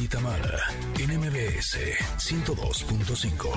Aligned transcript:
y 0.00 0.06
Tamara 0.06 0.58
en 0.98 1.18
MBS 1.18 1.78
102.5. 2.18 3.48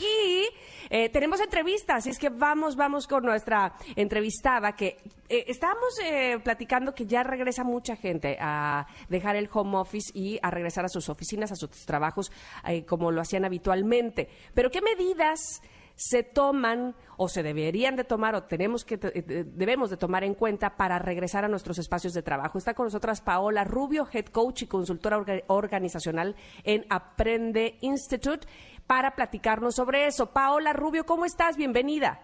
Y 0.00 1.08
tenemos 1.10 1.40
entrevistas, 1.40 1.98
así 1.98 2.10
es 2.10 2.18
que 2.18 2.28
vamos, 2.28 2.76
vamos 2.76 3.06
con 3.06 3.24
nuestra 3.24 3.74
entrevistada 3.94 4.72
que 4.72 4.98
eh, 5.28 5.44
estábamos 5.48 5.98
eh, 6.02 6.38
platicando 6.42 6.94
que 6.94 7.06
ya 7.06 7.22
regresa 7.22 7.64
mucha 7.64 7.96
gente 7.96 8.36
a 8.40 8.86
dejar 9.08 9.36
el 9.36 9.48
home 9.52 9.76
office 9.76 10.10
y 10.14 10.38
a 10.42 10.50
regresar 10.50 10.84
a 10.84 10.88
sus 10.88 11.08
oficinas, 11.08 11.50
a 11.50 11.56
sus 11.56 11.70
trabajos 11.84 12.30
eh, 12.66 12.84
como 12.84 13.10
lo 13.10 13.20
hacían 13.20 13.44
habitualmente. 13.44 14.28
Pero 14.54 14.70
¿qué 14.70 14.80
medidas 14.80 15.62
se 15.96 16.22
toman 16.22 16.94
o 17.16 17.28
se 17.28 17.42
deberían 17.42 17.96
de 17.96 18.04
tomar 18.04 18.34
o 18.34 18.44
tenemos 18.44 18.84
que 18.84 18.94
eh, 18.94 19.00
eh, 19.14 19.44
debemos 19.46 19.90
de 19.90 19.96
tomar 19.96 20.22
en 20.24 20.34
cuenta 20.34 20.76
para 20.76 20.98
regresar 20.98 21.44
a 21.44 21.48
nuestros 21.48 21.78
espacios 21.78 22.12
de 22.12 22.22
trabajo. 22.22 22.58
Está 22.58 22.74
con 22.74 22.84
nosotras 22.86 23.22
Paola 23.22 23.64
Rubio, 23.64 24.06
head 24.12 24.26
coach 24.26 24.62
y 24.62 24.66
consultora 24.66 25.18
orga- 25.18 25.42
organizacional 25.48 26.36
en 26.64 26.84
Aprende 26.90 27.78
Institute 27.80 28.46
para 28.86 29.16
platicarnos 29.16 29.74
sobre 29.74 30.06
eso. 30.06 30.32
Paola 30.32 30.72
Rubio, 30.74 31.04
¿cómo 31.06 31.24
estás? 31.24 31.56
Bienvenida. 31.56 32.20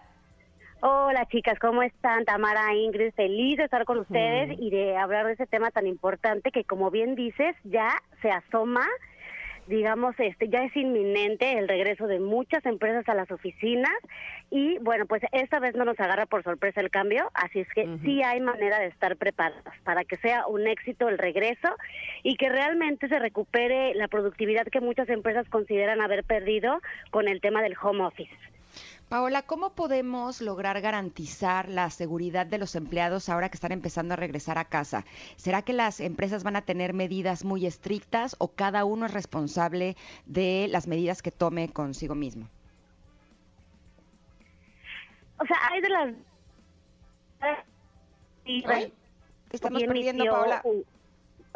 Hola 0.85 1.25
chicas, 1.31 1.57
¿cómo 1.59 1.81
están? 1.81 2.25
Tamara, 2.25 2.75
Ingrid, 2.75 3.13
feliz 3.13 3.57
de 3.57 3.63
estar 3.63 3.85
con 3.85 3.99
ustedes 3.99 4.55
y 4.59 4.69
de 4.69 4.97
hablar 4.97 5.25
de 5.27 5.33
ese 5.33 5.47
tema 5.47 5.71
tan 5.71 5.87
importante 5.87 6.51
que 6.51 6.65
como 6.65 6.91
bien 6.91 7.15
dices, 7.15 7.55
ya 7.63 7.89
se 8.21 8.29
asoma, 8.29 8.85
digamos, 9.67 10.15
este, 10.19 10.49
ya 10.49 10.63
es 10.63 10.75
inminente 10.75 11.57
el 11.57 11.67
regreso 11.67 12.07
de 12.07 12.19
muchas 12.19 12.65
empresas 12.65 13.07
a 13.07 13.13
las 13.13 13.31
oficinas 13.31 13.91
y 14.49 14.77
bueno, 14.79 15.05
pues 15.05 15.23
esta 15.31 15.59
vez 15.59 15.75
no 15.75 15.85
nos 15.85 15.99
agarra 15.99 16.25
por 16.25 16.43
sorpresa 16.43 16.81
el 16.81 16.89
cambio, 16.89 17.29
así 17.33 17.59
es 17.59 17.67
que 17.73 17.87
sí 18.03 18.21
hay 18.23 18.39
manera 18.41 18.79
de 18.79 18.87
estar 18.87 19.15
preparadas 19.17 19.73
para 19.83 20.03
que 20.03 20.17
sea 20.17 20.47
un 20.47 20.67
éxito 20.67 21.09
el 21.09 21.17
regreso 21.17 21.69
y 22.23 22.35
que 22.35 22.49
realmente 22.49 23.07
se 23.07 23.19
recupere 23.19 23.93
la 23.95 24.07
productividad 24.07 24.65
que 24.67 24.81
muchas 24.81 25.09
empresas 25.09 25.47
consideran 25.49 26.01
haber 26.01 26.23
perdido 26.23 26.81
con 27.11 27.27
el 27.27 27.41
tema 27.41 27.61
del 27.61 27.75
home 27.81 28.03
office. 28.03 28.33
Paola, 29.09 29.43
¿cómo 29.43 29.73
podemos 29.73 30.41
lograr 30.41 30.81
garantizar 30.81 31.69
la 31.69 31.89
seguridad 31.89 32.45
de 32.47 32.57
los 32.57 32.75
empleados 32.75 33.29
ahora 33.29 33.49
que 33.49 33.55
están 33.57 33.71
empezando 33.71 34.13
a 34.13 34.17
regresar 34.17 34.57
a 34.57 34.65
casa? 34.65 35.05
¿Será 35.35 35.61
que 35.61 35.73
las 35.73 35.99
empresas 35.99 36.43
van 36.43 36.55
a 36.55 36.61
tener 36.63 36.93
medidas 36.93 37.43
muy 37.45 37.65
estrictas 37.65 38.35
o 38.39 38.47
cada 38.49 38.85
uno 38.85 39.05
es 39.05 39.13
responsable 39.13 39.95
de 40.25 40.67
las 40.71 40.87
medidas 40.87 41.21
que 41.21 41.31
tome 41.31 41.69
consigo 41.71 42.15
mismo? 42.15 42.49
O 45.39 45.45
sea, 45.45 45.57
hay 45.71 45.81
de 45.81 45.89
las... 45.89 46.13
Ay, 48.65 48.93
estamos 49.51 49.83
perdiendo, 49.83 50.25
Paola. 50.25 50.63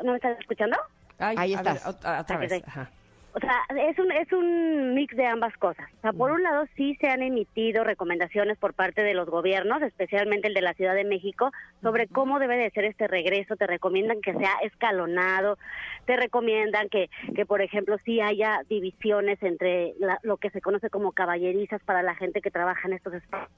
¿No 0.03 0.11
me 0.11 0.15
estás 0.17 0.39
escuchando? 0.39 0.77
Ay, 1.17 1.35
Ahí 1.39 1.53
a 1.55 1.61
ver, 1.63 1.77
estás. 1.77 1.95
ot- 2.01 2.21
otra 2.21 2.37
vez. 2.37 2.51
Ok. 2.53 2.67
Ajá. 2.67 2.91
O 3.37 3.39
sea, 3.39 3.61
es 3.87 3.99
un, 3.99 4.11
es 4.11 4.31
un 4.33 4.95
mix 4.95 5.15
de 5.15 5.27
ambas 5.27 5.55
cosas. 5.57 5.87
O 5.99 6.01
sea, 6.01 6.11
por 6.11 6.31
un 6.31 6.41
lado 6.41 6.65
sí 6.75 6.97
se 6.99 7.07
han 7.07 7.21
emitido 7.21 7.83
recomendaciones 7.83 8.57
por 8.57 8.73
parte 8.73 9.03
de 9.03 9.13
los 9.13 9.29
gobiernos, 9.29 9.83
especialmente 9.83 10.47
el 10.47 10.55
de 10.55 10.61
la 10.61 10.73
Ciudad 10.73 10.95
de 10.95 11.03
México, 11.03 11.51
sobre 11.83 12.07
cómo 12.07 12.39
debe 12.39 12.57
de 12.57 12.71
ser 12.71 12.85
este 12.85 13.07
regreso. 13.07 13.55
Te 13.55 13.67
recomiendan 13.67 14.21
que 14.21 14.33
sea 14.33 14.53
escalonado, 14.63 15.59
te 16.05 16.17
recomiendan 16.17 16.89
que, 16.89 17.11
que 17.35 17.45
por 17.45 17.61
ejemplo, 17.61 17.97
sí 18.03 18.21
haya 18.21 18.61
divisiones 18.69 19.37
entre 19.43 19.93
la- 19.99 20.19
lo 20.23 20.37
que 20.37 20.49
se 20.49 20.59
conoce 20.61 20.89
como 20.89 21.11
caballerizas 21.11 21.83
para 21.83 22.01
la 22.01 22.15
gente 22.15 22.41
que 22.41 22.49
trabaja 22.49 22.87
en 22.87 22.95
estos 22.95 23.13
espacios. 23.13 23.51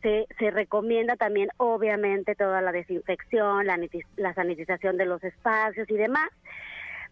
Se, 0.00 0.26
se 0.38 0.50
recomienda 0.50 1.16
también, 1.16 1.50
obviamente, 1.58 2.34
toda 2.34 2.62
la 2.62 2.72
desinfección, 2.72 3.66
la, 3.66 3.78
la 4.16 4.32
sanitización 4.32 4.96
de 4.96 5.04
los 5.04 5.22
espacios 5.22 5.90
y 5.90 5.94
demás 5.96 6.30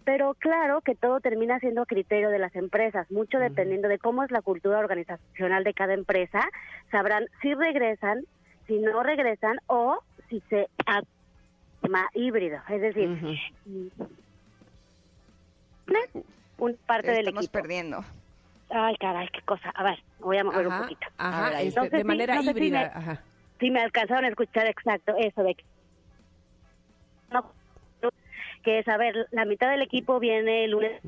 pero 0.07 0.35
claro 0.39 0.83
que 0.83 0.95
todo 0.95 1.19
termina 1.21 1.59
siendo 1.59 1.83
a 1.83 1.87
criterio 1.87 2.31
de 2.31 2.39
las 2.39 2.55
empresas, 2.55 3.11
mucho 3.11 3.41
dependiendo 3.41 3.89
de 3.89 3.99
cómo 3.99 4.23
es 4.23 4.31
la 4.31 4.41
cultura 4.41 4.79
organizacional 4.79 5.65
de 5.65 5.75
cada 5.75 5.95
empresa, 5.95 6.41
sabrán 6.93 7.27
si 7.43 7.53
regresan, 7.55 8.23
si 8.69 8.79
no 8.79 9.03
regresan 9.03 9.59
o 9.67 9.99
si 10.29 10.41
se 10.49 10.69
híbrido, 12.15 12.63
es 12.69 12.81
decir, 12.81 13.09
una 16.59 16.75
parte 16.87 17.09
Te 17.09 17.13
del 17.15 17.27
estamos 17.29 17.45
equipo. 17.45 17.53
perdiendo. 17.59 18.05
Ay, 18.71 18.95
caray, 18.97 19.29
qué 19.33 19.43
cosa. 19.43 19.71
A 19.75 19.83
ver, 19.83 19.99
voy 20.21 20.39
a 20.39 20.45
mover 20.45 20.69
un 20.69 20.79
poquito. 20.79 21.07
ajá, 21.19 21.51
ver, 21.51 21.53
este, 21.55 21.67
Entonces, 21.69 21.99
de 21.99 22.05
manera 22.05 22.35
no 22.37 22.43
sé 22.43 22.53
si 22.53 22.59
híbrida. 22.59 22.81
me- 22.81 22.87
Ajá. 22.87 23.23
Si 23.59 23.71
me 23.71 23.81
alcanzaron 23.81 24.25
a 24.25 24.29
escuchar 24.29 24.67
exacto 24.69 25.15
eso 25.17 25.43
de 25.43 25.55
que, 25.57 25.65
no, 27.31 27.53
que 28.67 28.81
es, 28.81 28.89
a 28.89 28.97
ver, 28.97 29.29
la 29.31 29.45
mitad 29.45 29.71
del 29.71 29.81
equipo 29.81 30.19
viene 30.19 30.65
el 30.65 30.73
lunes, 30.73 31.01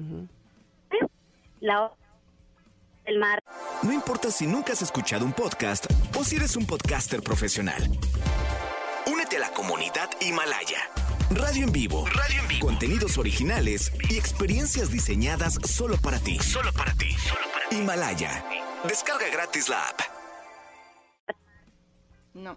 la 1.60 1.82
o- 1.86 1.96
el 3.04 3.18
mar. 3.18 3.42
No 3.82 3.92
importa 3.92 4.30
si 4.30 4.46
nunca 4.46 4.72
has 4.74 4.82
escuchado 4.82 5.24
un 5.24 5.32
podcast 5.32 5.86
o 6.16 6.22
si 6.22 6.36
eres 6.36 6.54
un 6.56 6.66
podcaster 6.66 7.20
profesional. 7.20 7.82
Únete 9.10 9.38
a 9.38 9.40
la 9.40 9.50
comunidad 9.50 10.08
Himalaya. 10.20 10.78
Radio 11.30 11.64
en 11.64 11.72
vivo. 11.72 12.06
Radio 12.06 12.40
en 12.42 12.48
vivo. 12.48 12.66
Contenidos 12.68 13.18
originales 13.18 13.92
y 14.08 14.16
experiencias 14.16 14.90
diseñadas 14.92 15.54
solo 15.64 15.96
para 16.02 16.18
ti. 16.20 16.38
Solo 16.38 16.72
para 16.72 16.92
ti. 16.94 17.08
Himalaya. 17.72 18.44
Descarga 18.86 19.26
gratis 19.32 19.68
la 19.68 19.82
app. 19.88 20.00
No. 22.34 22.56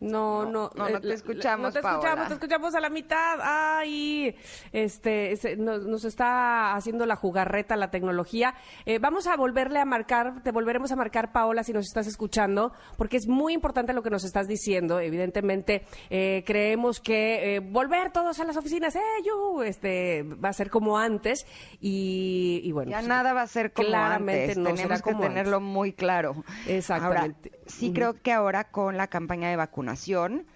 No, 0.00 0.44
no, 0.46 0.70
no, 0.74 0.88
no 0.88 0.88
eh, 0.88 1.00
te 1.00 1.12
escuchamos, 1.12 1.68
No 1.68 1.72
te 1.72 1.82
Paola. 1.82 1.98
escuchamos, 1.98 2.28
te 2.28 2.34
escuchamos 2.34 2.74
a 2.74 2.80
la 2.80 2.88
mitad. 2.90 3.38
Ay, 3.42 4.34
este, 4.72 5.34
nos, 5.58 5.84
nos 5.86 6.04
está 6.04 6.74
haciendo 6.74 7.04
la 7.06 7.16
jugarreta 7.16 7.76
la 7.76 7.90
tecnología. 7.90 8.54
Eh, 8.86 8.98
vamos 8.98 9.26
a 9.26 9.36
volverle 9.36 9.78
a 9.78 9.84
marcar, 9.84 10.42
te 10.42 10.52
volveremos 10.52 10.90
a 10.92 10.96
marcar, 10.96 11.32
Paola, 11.32 11.64
si 11.64 11.72
nos 11.72 11.86
estás 11.86 12.06
escuchando, 12.06 12.72
porque 12.96 13.18
es 13.18 13.28
muy 13.28 13.52
importante 13.52 13.92
lo 13.92 14.02
que 14.02 14.10
nos 14.10 14.24
estás 14.24 14.48
diciendo. 14.48 15.00
Evidentemente, 15.00 15.84
eh, 16.08 16.44
creemos 16.46 17.00
que 17.00 17.56
eh, 17.56 17.60
volver 17.60 18.10
todos 18.10 18.40
a 18.40 18.44
las 18.44 18.56
oficinas, 18.56 18.96
eh, 18.96 19.00
yo, 19.24 19.62
este, 19.62 20.22
va 20.22 20.48
a 20.48 20.52
ser 20.54 20.70
como 20.70 20.98
antes 20.98 21.46
y, 21.80 22.60
y 22.64 22.72
bueno. 22.72 22.90
Ya 22.90 22.98
pues, 22.98 23.08
nada 23.08 23.32
va 23.34 23.42
a 23.42 23.46
ser 23.46 23.72
como 23.72 23.88
claramente 23.88 24.52
antes. 24.52 24.56
no 24.56 24.76
será 24.76 24.76
Tenemos 24.76 25.02
que 25.02 25.10
como 25.10 25.22
tenerlo 25.24 25.56
antes. 25.58 25.72
muy 25.72 25.92
claro. 25.92 26.42
Exactamente. 26.66 27.50
Ahora, 27.52 27.59
sí 27.70 27.92
creo 27.92 28.14
que 28.14 28.32
ahora 28.32 28.64
con 28.64 28.96
la 28.96 29.06
campaña 29.06 29.48
de 29.48 29.56
vacunación, 29.56 30.46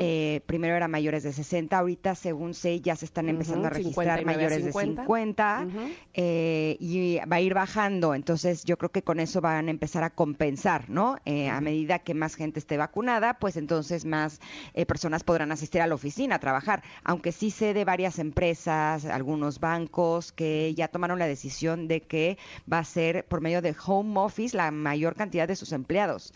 eh, 0.00 0.40
primero 0.46 0.74
era 0.74 0.88
mayores 0.88 1.22
de 1.22 1.32
60, 1.32 1.78
ahorita 1.78 2.14
según 2.14 2.54
sé 2.54 2.80
ya 2.80 2.96
se 2.96 3.04
están 3.04 3.28
empezando 3.28 3.66
a 3.66 3.70
registrar 3.70 4.18
59 4.18 4.22
a 4.22 4.36
mayores 4.36 4.72
50. 4.72 5.02
de 5.02 5.06
50 5.06 5.66
eh, 6.14 6.76
y 6.80 7.18
va 7.30 7.36
a 7.36 7.40
ir 7.40 7.54
bajando. 7.54 8.14
Entonces 8.14 8.64
yo 8.64 8.76
creo 8.78 8.90
que 8.90 9.02
con 9.02 9.20
eso 9.20 9.40
van 9.40 9.68
a 9.68 9.70
empezar 9.70 10.04
a 10.04 10.10
compensar, 10.10 10.88
¿no? 10.90 11.16
Eh, 11.24 11.48
a 11.48 11.60
medida 11.60 12.00
que 12.00 12.14
más 12.14 12.34
gente 12.34 12.58
esté 12.58 12.76
vacunada, 12.76 13.34
pues 13.34 13.56
entonces 13.56 14.04
más 14.04 14.40
eh, 14.74 14.86
personas 14.86 15.24
podrán 15.24 15.52
asistir 15.52 15.80
a 15.80 15.86
la 15.86 15.94
oficina 15.94 16.36
a 16.36 16.38
trabajar. 16.38 16.82
Aunque 17.04 17.32
sí 17.32 17.50
sé 17.50 17.74
de 17.74 17.84
varias 17.84 18.18
empresas, 18.18 19.04
algunos 19.04 19.60
bancos 19.60 20.32
que 20.32 20.74
ya 20.74 20.88
tomaron 20.88 21.18
la 21.18 21.26
decisión 21.26 21.88
de 21.88 22.02
que 22.02 22.38
va 22.70 22.78
a 22.78 22.84
ser 22.84 23.24
por 23.26 23.40
medio 23.40 23.62
de 23.62 23.74
home 23.84 24.18
office 24.20 24.56
la 24.56 24.70
mayor 24.70 25.14
cantidad 25.14 25.48
de 25.48 25.56
sus 25.56 25.72
empleados. 25.72 26.32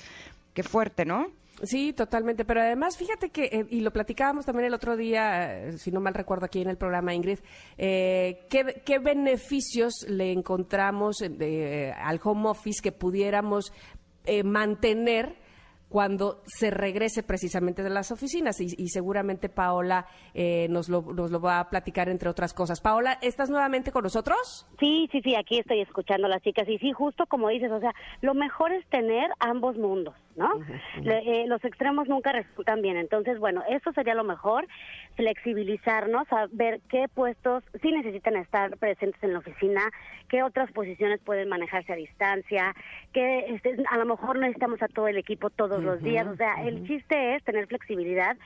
Qué 0.54 0.62
fuerte, 0.62 1.04
¿no? 1.04 1.31
Sí, 1.62 1.92
totalmente. 1.94 2.44
Pero 2.44 2.60
además, 2.60 2.96
fíjate 2.98 3.30
que, 3.30 3.44
eh, 3.46 3.66
y 3.70 3.80
lo 3.80 3.90
platicábamos 3.92 4.44
también 4.44 4.66
el 4.66 4.74
otro 4.74 4.96
día, 4.96 5.68
eh, 5.68 5.78
si 5.78 5.90
no 5.90 6.00
mal 6.00 6.12
recuerdo 6.14 6.44
aquí 6.44 6.60
en 6.60 6.68
el 6.68 6.76
programa, 6.76 7.14
Ingrid, 7.14 7.38
eh, 7.78 8.46
¿qué, 8.50 8.82
qué 8.84 8.98
beneficios 8.98 10.04
le 10.08 10.32
encontramos 10.32 11.22
eh, 11.22 11.30
de- 11.30 11.92
al 11.96 12.20
home 12.22 12.48
office 12.50 12.82
que 12.82 12.92
pudiéramos 12.92 13.72
eh, 14.26 14.42
mantener 14.42 15.36
cuando 15.88 16.42
se 16.47 16.70
regrese 16.70 17.22
precisamente 17.22 17.82
de 17.82 17.91
las 17.91 18.10
oficinas? 18.10 18.60
Y, 18.60 18.74
y 18.76 18.88
seguramente 18.88 19.48
Paola 19.48 20.06
eh, 20.34 20.66
nos, 20.69 20.88
lo, 20.88 21.03
nos 21.03 21.30
lo 21.30 21.41
va 21.41 21.60
a 21.60 21.71
platicar 21.71 22.09
entre 22.09 22.28
otras 22.28 22.53
cosas. 22.53 22.80
Paola, 22.80 23.18
¿estás 23.22 23.50
nuevamente 23.50 23.92
con 23.92 24.03
nosotros? 24.03 24.66
Sí, 24.80 25.09
sí, 25.12 25.21
sí, 25.22 25.34
aquí 25.34 25.59
estoy 25.60 25.80
escuchando 25.80 26.27
a 26.27 26.30
las 26.30 26.42
chicas 26.42 26.68
y 26.68 26.78
sí, 26.78 26.92
justo 26.92 27.27
como 27.27 27.48
dices, 27.48 27.71
o 27.71 27.80
sea, 27.80 27.94
lo 28.21 28.34
mejor 28.34 28.72
es 28.72 28.84
tener 28.88 29.30
ambos 29.38 29.77
mundos, 29.77 30.15
¿no? 30.36 30.48
Le- 31.03 31.42
eh, 31.42 31.47
los 31.47 31.65
extremos 31.65 32.09
nunca 32.09 32.33
resultan 32.33 32.83
bien, 32.83 32.97
entonces, 32.97 33.38
bueno, 33.38 33.62
eso 33.68 33.92
sería 33.92 34.15
lo 34.15 34.24
mejor, 34.24 34.66
flexibilizarnos, 35.16 36.27
a 36.33 36.47
ver 36.53 36.80
qué 36.88 37.06
puestos 37.12 37.65
sí 37.83 37.91
necesitan 37.92 38.36
estar 38.36 38.77
presentes 38.78 39.22
en 39.22 39.33
la 39.33 39.38
oficina, 39.41 39.80
qué 40.28 40.42
otras 40.42 40.71
posiciones 40.72 41.21
pueden 41.21 41.48
manejarse 41.48 41.92
a 41.92 41.97
distancia, 41.97 42.74
que 43.12 43.38
este, 43.54 43.77
a 43.91 43.97
lo 43.98 44.06
mejor 44.06 44.38
necesitamos 44.38 44.83
a 44.83 44.88
todo 44.88 45.09
el 45.09 45.18
equipo 45.18 45.50
todos 45.80 45.84
los 45.84 46.02
días, 46.02 46.26
o 46.26 46.36
sea, 46.36 46.62
el 46.66 46.86
chiste 46.86 47.34
es 47.36 47.44
tener 47.44 47.66
flexibilidad 47.66 48.36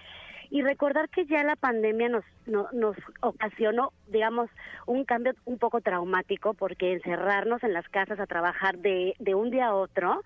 y 0.50 0.62
recordar 0.62 1.08
que 1.08 1.26
ya 1.26 1.44
la 1.44 1.54
pandemia 1.56 2.08
nos, 2.08 2.24
no- 2.46 2.68
nos 2.72 2.96
ocasionó, 3.20 3.92
digamos, 4.08 4.50
un 4.86 5.04
cambio 5.04 5.32
un 5.44 5.58
poco 5.58 5.80
traumático 5.80 6.54
porque 6.54 6.92
encerrarnos 6.92 7.62
en 7.62 7.72
las 7.72 7.88
casas 7.88 8.18
a 8.18 8.26
trabajar 8.26 8.78
de, 8.78 9.14
de 9.20 9.34
un 9.34 9.50
día 9.50 9.66
a 9.66 9.74
otro 9.74 10.22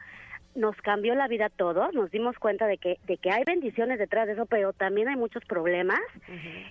nos 0.57 0.77
cambió 0.77 1.17
la 1.17 1.27
vida 1.27 1.47
a 1.47 1.51
todos, 1.51 1.93
nos 1.95 2.13
dimos 2.13 2.39
cuenta 2.39 2.69
de 2.69 2.79
que, 2.79 2.99
de 3.09 3.17
que 3.17 3.29
hay 3.33 3.43
bendiciones 3.45 3.99
detrás 3.99 4.29
de 4.29 4.35
eso, 4.35 4.47
pero 4.47 4.73
también 4.73 5.09
hay 5.09 5.17
muchos 5.17 5.45
problemas. 5.47 5.99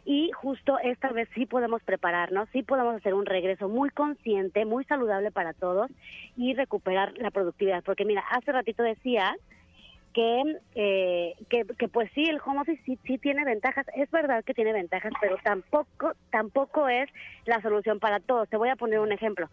Y 0.06 0.32
justo 0.32 0.80
esta 0.82 1.10
vez 1.10 1.28
sí 1.36 1.46
podemos 1.46 1.84
prepararnos, 1.84 2.48
sí 2.54 2.64
podemos 2.64 2.96
hacer 2.96 3.14
un 3.14 3.26
regreso 3.26 3.68
muy 3.68 3.90
consciente, 3.90 4.64
muy 4.64 4.86
saludable 4.86 5.32
para 5.32 5.52
todos 5.52 5.92
y 6.38 6.54
recuperar 6.54 7.12
la 7.18 7.30
productividad, 7.30 7.84
porque 7.84 8.06
mira, 8.06 8.24
hace 8.32 8.54
ratito 8.54 8.84
decía 8.84 9.36
que, 10.14 10.58
eh, 10.76 11.34
que, 11.50 11.88
pues 11.88 12.10
sí, 12.14 12.26
el 12.26 12.40
home 12.46 12.62
office 12.62 12.82
sí, 12.86 12.98
sí 13.06 13.18
tiene 13.18 13.44
ventajas, 13.46 13.86
es 13.96 14.10
verdad 14.12 14.44
que 14.44 14.54
tiene 14.54 14.74
ventajas, 14.74 15.12
pero 15.20 15.38
tampoco, 15.44 16.14
tampoco 16.32 16.88
es 16.88 17.10
la 17.46 17.62
solución 17.62 18.00
para 18.00 18.20
todos. 18.20 18.50
Te 18.50 18.58
voy 18.58 18.70
a 18.70 18.76
poner 18.76 19.00
un 19.00 19.12
ejemplo 19.12 19.50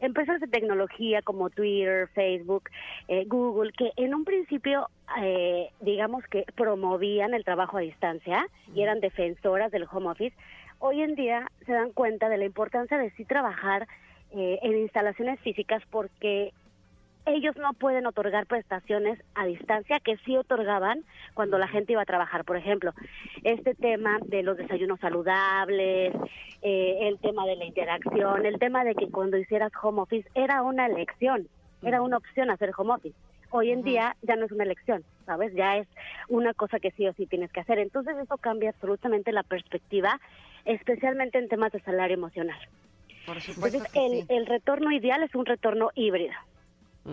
empresas 0.00 0.40
de 0.40 0.48
tecnología 0.48 1.22
como 1.22 1.50
Twitter, 1.50 2.08
Facebook, 2.14 2.70
eh, 3.08 3.24
Google, 3.26 3.72
que 3.72 3.92
en 3.96 4.14
un 4.14 4.24
principio, 4.24 4.88
eh, 5.20 5.68
digamos 5.80 6.24
que 6.24 6.44
promovían 6.56 7.34
el 7.34 7.44
trabajo 7.44 7.76
a 7.76 7.82
distancia 7.82 8.46
y 8.74 8.82
eran 8.82 9.00
defensoras 9.00 9.70
del 9.70 9.86
home 9.90 10.08
office, 10.08 10.34
hoy 10.78 11.02
en 11.02 11.14
día 11.14 11.50
se 11.66 11.72
dan 11.72 11.92
cuenta 11.92 12.28
de 12.28 12.38
la 12.38 12.46
importancia 12.46 12.98
de 12.98 13.10
sí 13.10 13.24
trabajar 13.24 13.86
eh, 14.32 14.58
en 14.62 14.78
instalaciones 14.78 15.38
físicas 15.40 15.82
porque 15.90 16.52
ellos 17.26 17.56
no 17.56 17.72
pueden 17.74 18.06
otorgar 18.06 18.46
prestaciones 18.46 19.18
a 19.34 19.46
distancia 19.46 20.00
que 20.00 20.16
sí 20.18 20.36
otorgaban 20.36 21.04
cuando 21.34 21.58
la 21.58 21.68
gente 21.68 21.92
iba 21.92 22.02
a 22.02 22.06
trabajar. 22.06 22.44
Por 22.44 22.56
ejemplo, 22.56 22.92
este 23.44 23.74
tema 23.74 24.18
de 24.26 24.42
los 24.42 24.56
desayunos 24.56 25.00
saludables, 25.00 26.14
eh, 26.62 26.98
el 27.02 27.18
tema 27.18 27.46
de 27.46 27.56
la 27.56 27.64
interacción, 27.64 28.46
el 28.46 28.58
tema 28.58 28.84
de 28.84 28.94
que 28.94 29.08
cuando 29.08 29.36
hicieras 29.36 29.72
home 29.82 30.02
office 30.02 30.28
era 30.34 30.62
una 30.62 30.86
elección, 30.86 31.48
era 31.82 32.02
una 32.02 32.16
opción 32.16 32.50
hacer 32.50 32.72
home 32.76 32.94
office. 32.94 33.16
Hoy 33.52 33.72
en 33.72 33.82
día 33.82 34.16
ya 34.22 34.36
no 34.36 34.46
es 34.46 34.52
una 34.52 34.62
elección, 34.64 35.02
¿sabes? 35.26 35.52
Ya 35.54 35.76
es 35.76 35.88
una 36.28 36.54
cosa 36.54 36.78
que 36.78 36.92
sí 36.92 37.06
o 37.08 37.12
sí 37.14 37.26
tienes 37.26 37.50
que 37.50 37.60
hacer. 37.60 37.78
Entonces 37.80 38.16
eso 38.16 38.36
cambia 38.36 38.70
absolutamente 38.70 39.32
la 39.32 39.42
perspectiva, 39.42 40.20
especialmente 40.64 41.38
en 41.38 41.48
temas 41.48 41.72
de 41.72 41.80
salario 41.80 42.14
emocional. 42.14 42.58
Por 43.26 43.40
supuesto 43.40 43.78
Entonces, 43.78 44.26
el, 44.28 44.36
el 44.36 44.46
retorno 44.46 44.92
ideal 44.92 45.22
es 45.22 45.34
un 45.34 45.46
retorno 45.46 45.90
híbrido. 45.94 46.32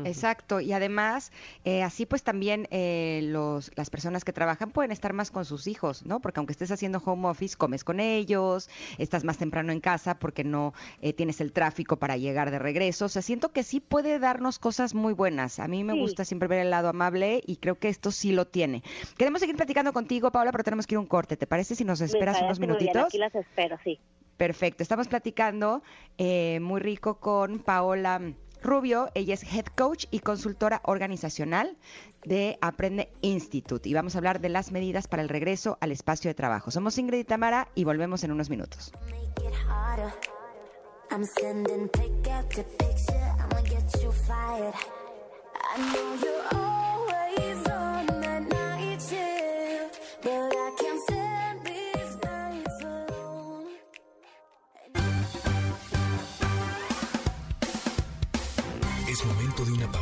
Exacto, 0.04 0.60
y 0.60 0.74
además, 0.74 1.32
eh, 1.64 1.82
así 1.82 2.06
pues 2.06 2.22
también 2.22 2.68
eh, 2.72 3.22
los, 3.24 3.72
las 3.76 3.90
personas 3.90 4.26
que 4.26 4.34
trabajan 4.34 4.72
pueden 4.72 4.92
estar 4.92 5.14
más 5.14 5.32
con 5.32 5.46
sus 5.46 5.66
hijos, 5.68 6.06
¿no? 6.06 6.20
Porque 6.20 6.40
aunque 6.40 6.52
estés 6.52 6.72
haciendo 6.72 7.02
home 7.04 7.28
office, 7.28 7.56
comes 7.56 7.84
con 7.84 8.00
ellos, 8.00 8.70
estás 8.98 9.24
más 9.24 9.38
temprano 9.38 9.72
en 9.72 9.80
casa 9.80 10.20
porque 10.20 10.44
no 10.44 10.74
eh, 11.02 11.14
tienes 11.14 11.40
el 11.40 11.54
tráfico 11.54 11.98
para 11.98 12.18
llegar 12.18 12.52
de 12.52 12.60
regreso. 12.60 13.06
O 13.06 13.10
sea, 13.10 13.22
siento 13.22 13.54
que 13.54 13.64
sí 13.64 13.80
puede 13.80 14.20
darnos 14.20 14.60
cosas 14.60 14.94
muy 14.94 15.14
buenas. 15.14 15.60
A 15.60 15.68
mí 15.68 15.84
me 15.84 15.94
gusta 15.94 16.26
siempre 16.26 16.50
ver 16.50 16.60
el 16.60 16.70
lado 16.70 16.90
amable 16.90 17.42
y 17.46 17.58
creo 17.58 17.80
que 17.80 17.88
esto 17.88 18.12
sí 18.12 18.34
lo 18.34 18.46
tiene. 18.46 18.84
Queremos 19.18 19.40
seguir 19.40 19.56
platicando 19.56 19.94
contigo, 19.94 20.32
Paula, 20.32 20.52
pero 20.52 20.64
tenemos 20.64 20.86
que 20.86 20.96
ir 20.96 20.98
a 20.98 21.02
un 21.02 21.08
corte. 21.08 21.38
¿Te 21.38 21.48
parece 21.48 21.76
si 21.76 21.86
nos 21.86 22.02
esperas 22.02 22.42
unos 22.42 22.60
minutitos? 22.60 23.06
Aquí 23.06 23.18
las 23.18 23.34
espero, 23.34 23.78
sí. 23.84 24.00
Perfecto. 24.36 24.84
Estamos 24.84 25.08
platicando 25.08 25.82
muy 26.18 26.82
rico 26.82 27.20
con 27.20 27.60
Paola. 27.60 28.22
Rubio, 28.68 29.10
ella 29.16 29.34
es 29.34 29.44
head 29.44 29.66
coach 29.78 30.06
y 30.12 30.20
consultora 30.20 30.82
organizacional 30.84 31.78
de 32.26 32.58
Aprende 32.62 33.10
Institute 33.22 33.88
y 33.88 33.94
vamos 33.94 34.16
a 34.16 34.18
hablar 34.18 34.42
de 34.42 34.50
las 34.50 34.74
medidas 34.74 35.08
para 35.08 35.24
el 35.24 35.30
regreso 35.30 35.78
al 35.80 35.94
espacio 35.94 36.30
de 36.30 36.36
trabajo. 36.36 36.70
Somos 36.70 36.98
Ingrid 36.98 37.20
y 37.20 37.24
Tamara 37.24 37.70
y 37.76 37.86
volvemos 37.86 38.26
en 38.26 38.32
unos 38.34 38.50
minutos. 38.50 38.92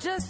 Just 0.00 0.29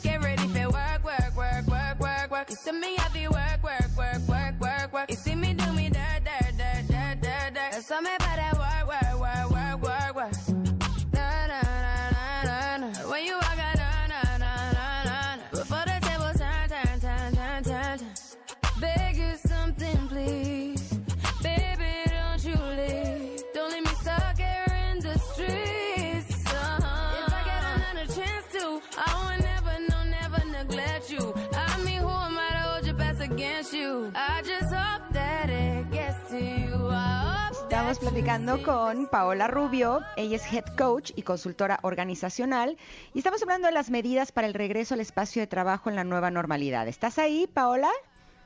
platicando 38.00 38.62
con 38.62 39.06
Paola 39.08 39.46
Rubio, 39.46 40.00
ella 40.16 40.36
es 40.36 40.52
head 40.52 40.64
coach 40.76 41.12
y 41.16 41.22
consultora 41.22 41.78
organizacional 41.82 42.78
y 43.12 43.18
estamos 43.18 43.42
hablando 43.42 43.68
de 43.68 43.74
las 43.74 43.90
medidas 43.90 44.32
para 44.32 44.46
el 44.46 44.54
regreso 44.54 44.94
al 44.94 45.00
espacio 45.00 45.42
de 45.42 45.46
trabajo 45.46 45.90
en 45.90 45.96
la 45.96 46.04
nueva 46.04 46.30
normalidad. 46.30 46.88
¿Estás 46.88 47.18
ahí, 47.18 47.46
Paola? 47.46 47.90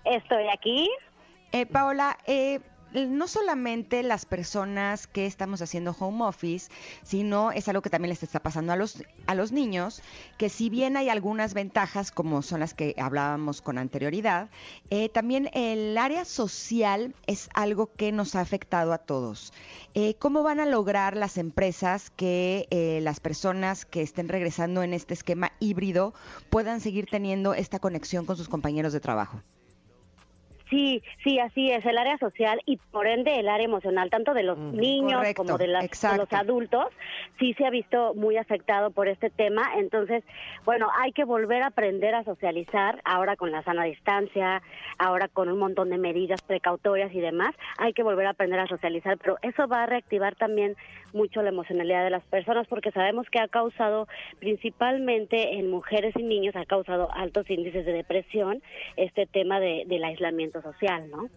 Estoy 0.04 0.48
aquí. 0.52 0.90
Eh, 1.52 1.66
Paola, 1.66 2.18
eh, 2.26 2.58
no 2.94 3.26
solamente 3.26 4.02
las 4.02 4.24
personas 4.24 5.06
que 5.06 5.26
estamos 5.26 5.60
haciendo 5.60 5.96
home 5.98 6.24
office, 6.24 6.70
sino 7.02 7.50
es 7.50 7.68
algo 7.68 7.82
que 7.82 7.90
también 7.90 8.10
les 8.10 8.22
está 8.22 8.40
pasando 8.40 8.72
a 8.72 8.76
los, 8.76 9.02
a 9.26 9.34
los 9.34 9.52
niños, 9.52 10.02
que 10.38 10.48
si 10.48 10.70
bien 10.70 10.96
hay 10.96 11.08
algunas 11.08 11.54
ventajas, 11.54 12.12
como 12.12 12.42
son 12.42 12.60
las 12.60 12.74
que 12.74 12.94
hablábamos 12.98 13.62
con 13.62 13.78
anterioridad, 13.78 14.48
eh, 14.90 15.08
también 15.08 15.50
el 15.54 15.98
área 15.98 16.24
social 16.24 17.14
es 17.26 17.48
algo 17.54 17.92
que 17.94 18.12
nos 18.12 18.34
ha 18.34 18.40
afectado 18.40 18.92
a 18.92 18.98
todos. 18.98 19.52
Eh, 19.94 20.14
¿Cómo 20.18 20.42
van 20.42 20.60
a 20.60 20.66
lograr 20.66 21.16
las 21.16 21.38
empresas 21.38 22.10
que 22.10 22.66
eh, 22.70 23.00
las 23.02 23.20
personas 23.20 23.84
que 23.84 24.02
estén 24.02 24.28
regresando 24.28 24.82
en 24.82 24.94
este 24.94 25.14
esquema 25.14 25.52
híbrido 25.58 26.14
puedan 26.50 26.80
seguir 26.80 27.06
teniendo 27.10 27.54
esta 27.54 27.78
conexión 27.78 28.26
con 28.26 28.36
sus 28.36 28.48
compañeros 28.48 28.92
de 28.92 29.00
trabajo? 29.00 29.42
Sí, 30.70 31.02
sí, 31.22 31.38
así 31.38 31.70
es, 31.70 31.84
el 31.84 31.98
área 31.98 32.16
social 32.18 32.60
y 32.64 32.78
por 32.78 33.06
ende 33.06 33.38
el 33.38 33.48
área 33.48 33.66
emocional, 33.66 34.08
tanto 34.10 34.32
de 34.32 34.42
los 34.42 34.58
niños 34.58 35.22
como 35.36 35.58
de, 35.58 35.68
los 35.68 36.32
adultos, 36.32 36.86
sí 37.38 37.54
se 37.54 37.66
ha 37.66 37.70
visto 37.70 38.14
muy 38.14 38.38
afectado 38.38 38.90
por 38.90 39.08
este 39.08 39.28
tema. 39.28 39.62
Entonces, 39.76 40.24
bueno, 40.64 40.88
hay 40.98 41.12
que 41.12 41.24
volver 41.24 41.62
a 41.62 41.66
aprender 41.66 42.14
a 42.14 42.24
socializar 42.24 43.00
ahora 43.04 43.36
con 43.36 43.52
la 43.52 43.62
sana 43.62 43.84
distancia, 43.84 44.62
ahora 44.98 45.28
con 45.28 45.48
un 45.48 45.58
montón 45.58 45.90
de 45.90 45.98
medidas 45.98 46.40
precautorias 46.42 47.12
y 47.12 47.20
demás. 47.20 47.54
Hay 47.78 47.92
que 47.92 48.02
volver 48.02 48.26
a 48.26 48.30
aprender 48.30 48.58
a 48.58 48.66
socializar, 48.66 49.18
pero 49.18 49.36
eso 49.42 49.68
va 49.68 49.82
a 49.82 49.86
reactivar 49.86 50.34
también 50.34 50.76
mucho 51.12 51.42
la 51.42 51.50
emocionalidad 51.50 52.04
de 52.04 52.10
las 52.10 52.24
personas 52.24 52.66
porque 52.66 52.90
sabemos 52.90 53.28
que 53.30 53.38
ha 53.38 53.48
causado, 53.48 54.08
principalmente 54.40 55.54
en 55.58 55.70
mujeres 55.70 56.14
y 56.16 56.22
niños, 56.22 56.56
ha 56.56 56.64
causado 56.64 57.08
altos 57.14 57.48
índices 57.50 57.86
de 57.86 57.92
depresión 57.92 58.62
este 58.96 59.26
tema 59.26 59.60
del 59.60 60.04
aislamiento 60.04 60.53
social, 60.62 61.10
¿no? 61.10 61.28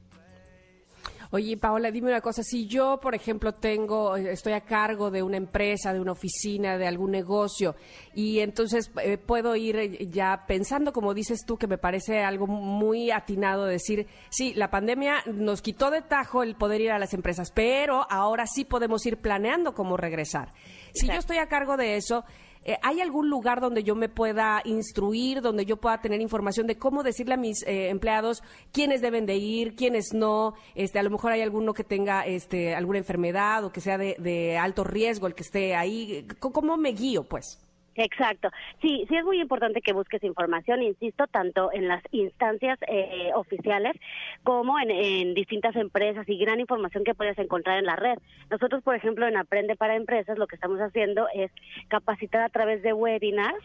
Oye, 1.31 1.57
Paola, 1.57 1.91
dime 1.91 2.09
una 2.09 2.21
cosa. 2.21 2.41
Si 2.41 2.67
yo, 2.67 3.00
por 3.01 3.13
ejemplo, 3.13 3.53
tengo, 3.53 4.15
estoy 4.15 4.53
a 4.53 4.62
cargo 4.62 5.12
de 5.12 5.21
una 5.24 5.38
empresa, 5.38 5.91
de 5.91 6.00
una 6.00 6.13
oficina, 6.13 6.77
de 6.77 6.88
algún 6.88 7.12
negocio, 7.12 7.75
y 8.13 8.39
entonces 8.39 8.91
eh, 9.03 9.17
puedo 9.17 9.55
ir 9.55 9.75
eh, 9.75 10.07
ya 10.07 10.45
pensando, 10.47 10.93
como 10.93 11.13
dices 11.13 11.39
tú, 11.45 11.57
que 11.57 11.67
me 11.67 11.77
parece 11.77 12.24
algo 12.24 12.47
muy 12.47 13.12
atinado 13.12 13.65
decir, 13.65 14.07
sí, 14.29 14.53
la 14.53 14.69
pandemia 14.69 15.24
nos 15.25 15.62
quitó 15.62 15.91
de 15.91 16.01
tajo 16.01 16.43
el 16.43 16.55
poder 16.55 16.81
ir 16.81 16.91
a 16.91 17.00
las 17.00 17.13
empresas, 17.13 17.51
pero 17.51 18.05
ahora 18.09 18.45
sí 18.47 18.63
podemos 18.63 19.05
ir 19.05 19.17
planeando 19.17 19.74
cómo 19.74 19.97
regresar. 19.97 20.53
Si 20.93 21.07
yo 21.07 21.13
estoy 21.13 21.38
a 21.38 21.47
cargo 21.47 21.75
de 21.75 21.97
eso, 21.97 22.24
eh, 22.67 22.77
¿hay 22.83 23.00
algún 23.00 23.29
lugar 23.29 23.62
donde 23.62 23.83
yo 23.83 23.95
me 23.95 24.09
pueda 24.09 24.62
instruir, 24.65 25.41
donde 25.41 25.65
yo 25.65 25.77
pueda 25.77 26.01
tener 26.01 26.19
información 26.19 26.67
de 26.67 26.77
cómo 26.77 27.01
decirle 27.01 27.36
a 27.36 27.38
mis 27.38 27.63
eh, 27.63 27.88
empleados 27.88 28.43
quiénes 28.74 29.01
deben 29.01 29.25
de 29.25 29.38
ir, 29.38 29.74
quiénes 29.75 30.13
no? 30.13 30.53
Este, 30.75 31.00
a 31.00 31.03
lo 31.03 31.09
mejor 31.09 31.31
hay 31.31 31.41
alguno 31.41 31.74
que 31.74 31.86
tenga 31.86 32.25
este, 32.25 32.75
alguna 32.75 32.97
enfermedad 32.97 33.63
o 33.63 33.71
que 33.71 33.79
sea 33.79 33.97
de, 33.97 34.17
de 34.19 34.57
alto 34.57 34.83
riesgo 34.83 35.27
el 35.27 35.33
que 35.33 35.43
esté 35.43 35.75
ahí. 35.75 36.27
¿Cómo 36.39 36.75
me 36.75 36.91
guío, 36.91 37.24
pues? 37.24 37.57
Exacto. 37.98 38.50
Sí, 38.80 39.06
sí 39.10 39.16
es 39.16 39.25
muy 39.25 39.42
importante 39.42 39.82
que 39.82 39.92
busques 39.92 40.24
información, 40.24 40.84
insisto, 40.84 41.25
tanto 41.25 41.72
en 41.74 41.88
las 41.88 42.04
instancias 42.12 42.77
eh, 42.88 43.32
oficiales 43.34 43.96
como 44.44 44.80
en, 44.80 45.34
distintas 45.34 45.75
empresas 45.75 46.30
y 46.30 46.38
gran 46.38 46.60
información 46.60 47.04
que 47.04 47.16
puedes 47.16 47.38
encontrar 47.39 47.80
en 47.80 47.86
la 47.86 47.96
red. 47.96 48.20
Nosotros, 48.51 48.84
por 48.84 48.96
ejemplo, 48.96 49.27
en 49.27 49.36
Aprende 49.36 49.75
para 49.75 49.96
Empresas, 49.96 50.38
lo 50.38 50.46
que 50.46 50.56
estamos 50.56 50.80
haciendo 50.80 51.27
es 51.34 51.51
capacitar 51.88 52.42
a 52.44 52.50
través 52.50 52.84
de 52.84 52.94
webinars 52.94 53.63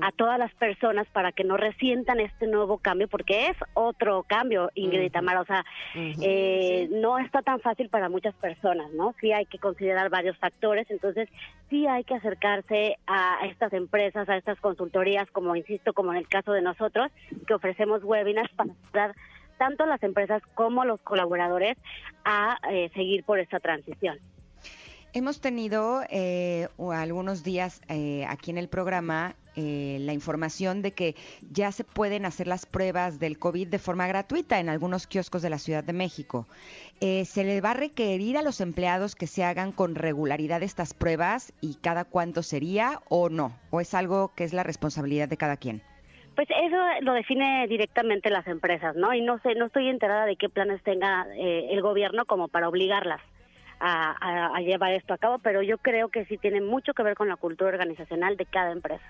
a 0.00 0.12
todas 0.12 0.38
las 0.38 0.54
personas 0.54 1.08
para 1.08 1.32
que 1.32 1.42
no 1.42 1.56
resientan 1.56 2.20
este 2.20 2.46
nuevo 2.46 2.78
cambio, 2.78 3.08
porque 3.08 3.48
es 3.48 3.56
otro 3.74 4.24
cambio, 4.28 4.70
Ingrid 4.74 5.10
Tamara. 5.10 5.40
O 5.40 5.44
sea, 5.44 5.64
eh, 5.94 6.88
no 6.92 7.18
está 7.18 7.42
tan 7.42 7.60
fácil 7.60 7.88
para 7.88 8.08
muchas 8.08 8.34
personas, 8.34 8.92
¿no? 8.92 9.14
Sí 9.20 9.32
hay 9.32 9.46
que 9.46 9.58
considerar 9.58 10.08
varios 10.08 10.36
factores, 10.38 10.88
entonces 10.90 11.28
sí 11.68 11.86
hay 11.86 12.04
que 12.04 12.14
acercarse 12.14 12.96
a 13.06 13.38
estas 13.56 13.72
empresas, 13.72 14.28
a 14.28 14.36
estas 14.36 14.60
consultorías, 14.60 15.30
como 15.30 15.56
insisto, 15.56 15.94
como 15.94 16.12
en 16.12 16.18
el 16.18 16.28
caso 16.28 16.52
de 16.52 16.60
nosotros, 16.60 17.10
que 17.46 17.54
ofrecemos 17.54 18.04
webinars 18.04 18.52
para 18.54 18.70
ayudar 18.70 19.14
tanto 19.56 19.84
a 19.84 19.86
las 19.86 20.02
empresas 20.02 20.42
como 20.54 20.82
a 20.82 20.84
los 20.84 21.00
colaboradores 21.00 21.78
a 22.24 22.58
eh, 22.70 22.90
seguir 22.94 23.24
por 23.24 23.38
esta 23.38 23.58
transición. 23.58 24.18
Hemos 25.16 25.40
tenido 25.40 26.02
eh, 26.10 26.68
algunos 26.92 27.42
días 27.42 27.80
eh, 27.88 28.26
aquí 28.28 28.50
en 28.50 28.58
el 28.58 28.68
programa 28.68 29.34
eh, 29.56 29.96
la 30.00 30.12
información 30.12 30.82
de 30.82 30.92
que 30.92 31.14
ya 31.50 31.72
se 31.72 31.84
pueden 31.84 32.26
hacer 32.26 32.46
las 32.46 32.66
pruebas 32.66 33.18
del 33.18 33.38
COVID 33.38 33.68
de 33.68 33.78
forma 33.78 34.06
gratuita 34.08 34.60
en 34.60 34.68
algunos 34.68 35.06
kioscos 35.06 35.40
de 35.40 35.48
la 35.48 35.56
Ciudad 35.56 35.82
de 35.82 35.94
México. 35.94 36.46
¿Se 37.00 37.44
le 37.44 37.62
va 37.62 37.70
a 37.70 37.74
requerir 37.74 38.36
a 38.36 38.42
los 38.42 38.60
empleados 38.60 39.14
que 39.14 39.26
se 39.26 39.42
hagan 39.42 39.72
con 39.72 39.94
regularidad 39.94 40.62
estas 40.62 40.92
pruebas 40.92 41.54
y 41.62 41.76
cada 41.76 42.04
cuánto 42.04 42.42
sería 42.42 43.00
o 43.08 43.30
no? 43.30 43.58
¿O 43.70 43.80
es 43.80 43.94
algo 43.94 44.34
que 44.36 44.44
es 44.44 44.52
la 44.52 44.64
responsabilidad 44.64 45.30
de 45.30 45.38
cada 45.38 45.56
quien? 45.56 45.80
Pues 46.34 46.46
eso 46.50 46.76
lo 47.00 47.14
define 47.14 47.66
directamente 47.68 48.28
las 48.28 48.46
empresas, 48.46 48.94
¿no? 48.96 49.14
Y 49.14 49.22
no 49.22 49.38
sé, 49.38 49.54
no 49.54 49.64
estoy 49.64 49.88
enterada 49.88 50.26
de 50.26 50.36
qué 50.36 50.50
planes 50.50 50.82
tenga 50.82 51.26
el 51.38 51.80
gobierno 51.80 52.26
como 52.26 52.48
para 52.48 52.68
obligarlas 52.68 53.22
a, 53.80 54.60
llevar 54.60 54.92
esto 54.92 55.14
a 55.14 55.18
cabo, 55.18 55.38
pero 55.38 55.62
yo 55.62 55.78
creo 55.78 56.08
que 56.08 56.24
sí 56.26 56.38
tiene 56.38 56.60
mucho 56.60 56.94
que 56.94 57.02
ver 57.02 57.14
con 57.14 57.28
la 57.28 57.36
cultura 57.36 57.70
organizacional 57.70 58.36
de 58.36 58.46
cada 58.46 58.72
empresa. 58.72 59.04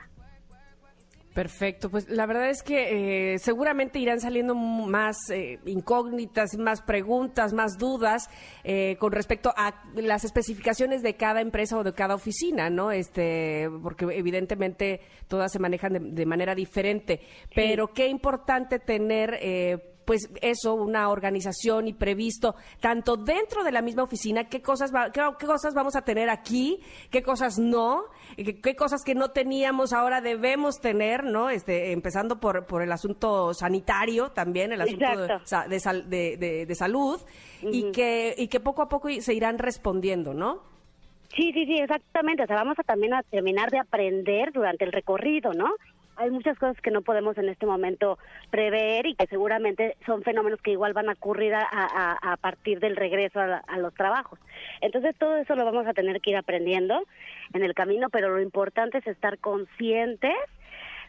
Perfecto, 1.37 1.91
pues 1.91 2.09
la 2.09 2.25
verdad 2.25 2.49
es 2.49 2.63
que 2.63 3.35
eh, 3.35 3.39
seguramente 3.39 3.99
irán 3.99 4.21
saliendo 4.21 4.55
más 4.55 5.19
eh, 5.29 5.59
incógnitas, 5.67 6.57
más 6.57 6.81
preguntas, 6.81 7.53
más 7.53 7.77
dudas 7.77 8.31
eh, 8.65 8.97
con 8.99 9.13
respecto 9.13 9.53
a 9.55 9.85
las 9.97 10.25
especificaciones 10.25 11.03
de 11.03 11.15
cada 11.17 11.43
empresa 11.43 11.77
o 11.77 11.85
de 11.85 11.93
cada 11.93 12.15
oficina, 12.15 12.71
¿no? 12.71 12.91
Este, 12.91 13.69
porque 13.83 14.07
evidentemente 14.13 15.03
todas 15.29 15.53
se 15.53 15.59
manejan 15.59 16.15
de, 16.15 16.25
manera 16.25 16.55
diferente, 16.55 17.21
pero 17.55 17.89
qué 17.89 18.07
importante 18.07 18.79
tener 18.79 19.39
pues 20.07 20.31
eso, 20.41 20.75
una 20.75 21.11
organización 21.11 21.89
y 21.89 21.93
previsto 21.93 22.55
tanto 22.81 23.17
dentro 23.17 23.65
de 23.65 23.73
la 23.73 23.83
misma 23.83 24.05
oficina, 24.05 24.49
qué 24.49 24.63
cosas, 24.63 24.93
qué, 25.13 25.47
cosas 25.47 25.75
vamos 25.75 25.97
a 25.97 26.03
tener 26.03 26.31
aquí, 26.31 26.81
qué 27.11 27.23
cosas 27.23 27.59
no, 27.59 28.05
qué, 28.37 28.61
qué, 28.61 28.77
cosas 28.77 29.03
que 29.05 29.15
no 29.15 29.33
teníamos 29.33 29.93
ahora 29.93 30.21
debemos 30.21 30.81
tener, 30.81 31.25
¿no? 31.25 31.51
Este, 31.51 31.93
empezando 31.93 32.39
por, 32.39 32.67
por 32.67 32.83
el 32.83 32.93
asunto 32.93 33.53
sanitario 33.53 34.31
también, 34.31 34.73
el 34.73 34.81
asunto 34.81 35.07
de, 35.67 36.37
de, 36.39 36.67
de, 36.67 36.75
salud, 36.75 37.21
y, 37.63 37.91
que, 37.91 38.35
y 38.39 38.47
que 38.47 38.61
poco 38.61 38.83
a 38.83 38.89
poco 38.89 39.09
se 39.21 39.35
irán 39.35 39.59
respondiendo, 39.59 40.33
¿no? 40.33 40.63
Sí, 41.35 41.53
sí, 41.53 41.67
sí, 41.67 41.75
exactamente. 41.75 42.45
O 42.45 42.47
sea, 42.47 42.57
vamos 42.57 42.79
a 42.79 42.83
también 42.83 43.13
a 43.13 43.23
terminar 43.23 43.71
de 43.71 43.79
aprender 43.79 44.53
durante 44.53 44.85
el 44.85 44.93
recorrido, 44.93 45.53
¿no? 45.53 45.75
Hay 46.17 46.31
muchas 46.31 46.59
cosas 46.59 46.81
que 46.81 46.91
no 46.91 47.03
podemos 47.03 47.37
en 47.39 47.49
este 47.49 47.67
momento 47.67 48.19
prever 48.51 49.07
y 49.07 49.15
que 49.15 49.27
seguramente 49.27 49.97
son 50.07 50.23
fenómenos 50.23 50.61
que 50.63 50.73
igual 50.73 50.93
van 50.93 51.09
a 51.09 51.13
ocurrir 51.13 51.55
a, 51.55 51.63
a, 51.63 52.37
partir 52.39 52.81
del 52.81 52.97
regreso 52.97 53.41
a, 53.41 53.59
a, 53.59 53.79
los 53.79 53.95
trabajos. 53.95 54.39
Entonces 54.81 55.15
todo 55.19 55.37
eso 55.37 55.55
lo 55.55 55.65
vamos 55.65 55.87
a 55.87 55.95
tener 55.95 56.21
que 56.21 56.31
ir 56.31 56.37
aprendiendo 56.37 57.03
en 57.53 57.63
el 57.63 57.75
camino, 57.75 58.09
pero 58.11 58.31
lo 58.31 58.41
importante 58.41 58.99
es 58.99 59.07
estar 59.07 59.39
conscientes 59.39 60.35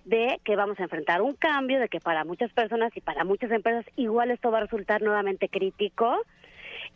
de 0.05 0.39
que 0.43 0.55
vamos 0.55 0.79
a 0.79 0.83
enfrentar 0.83 1.21
un 1.21 1.33
cambio, 1.33 1.79
de 1.79 1.89
que 1.89 1.99
para 1.99 2.23
muchas 2.23 2.51
personas 2.53 2.95
y 2.95 3.01
para 3.01 3.25
muchas 3.25 3.51
empresas 3.51 3.85
igual 3.97 4.31
esto 4.31 4.51
va 4.51 4.59
a 4.59 4.61
resultar 4.61 5.01
nuevamente 5.01 5.49
crítico. 5.49 6.21